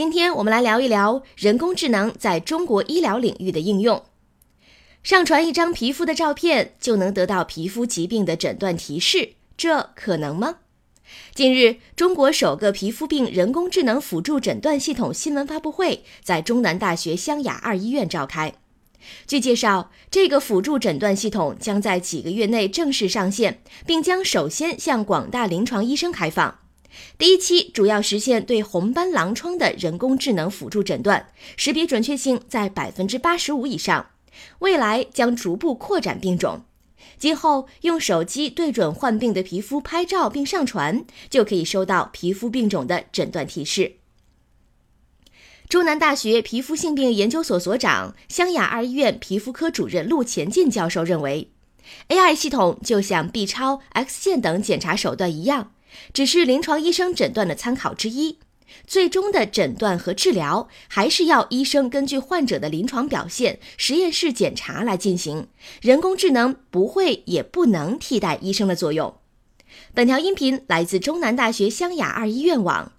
[0.00, 4.02] 今天我们来聊一聊人工智能在中国医疗领域的应用。
[5.02, 10.60] 上传一张皮肤的照片就能得到皮肤疾病的诊断提示，这可能吗？
[11.34, 18.54] 近日，中国首个皮肤病人工智能辅助诊断系统新闻发布会在中南大学湘雅二医院召开。
[19.26, 26.60] 据介绍，这个辅助诊断系统将在几个月内正式上线，并将首先向广大临床医生开放。
[27.18, 34.10] 第一期主要实现对红斑狼疮的人工智能辅助诊断，识别准确性在百分之八十五以上。
[34.60, 36.64] 未来将逐步扩展病种，
[37.18, 43.96] 今后用手机对准患病的皮肤拍照并上传，就可以收到皮肤病种的诊断提示。
[45.68, 51.50] 中南大学皮肤性病研究所所长、湘雅二医院皮肤科主任陆前进教授认为
[52.08, 55.72] ，AI 系统就像 B 超、X 线等检查手段一样。
[56.12, 58.38] 只是临床医生诊断的参考之一，
[58.86, 65.48] 最终的诊断和治疗还是要医生根据患者的临床表现、实验室检查来进行。
[65.80, 69.14] 人工智能不会也不能替代医生的作用。
[69.94, 72.92] 本条音频来自中南大学湘雅二医院网，